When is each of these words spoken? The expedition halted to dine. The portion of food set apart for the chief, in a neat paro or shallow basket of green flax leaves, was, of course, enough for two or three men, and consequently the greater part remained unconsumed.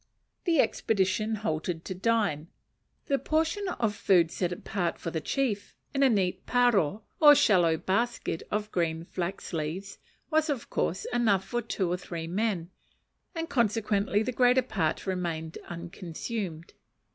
The 0.45 0.59
expedition 0.59 1.35
halted 1.35 1.85
to 1.85 1.93
dine. 1.93 2.47
The 3.05 3.19
portion 3.19 3.67
of 3.67 3.93
food 3.95 4.31
set 4.31 4.51
apart 4.51 4.97
for 4.97 5.11
the 5.11 5.21
chief, 5.21 5.75
in 5.93 6.01
a 6.01 6.09
neat 6.09 6.43
paro 6.47 7.03
or 7.19 7.35
shallow 7.35 7.77
basket 7.77 8.41
of 8.49 8.71
green 8.71 9.05
flax 9.05 9.53
leaves, 9.53 9.99
was, 10.31 10.49
of 10.49 10.71
course, 10.71 11.05
enough 11.13 11.45
for 11.45 11.61
two 11.61 11.91
or 11.91 11.97
three 11.97 12.25
men, 12.25 12.71
and 13.35 13.47
consequently 13.47 14.23
the 14.23 14.31
greater 14.31 14.63
part 14.63 15.05
remained 15.05 15.59
unconsumed. 15.69 16.73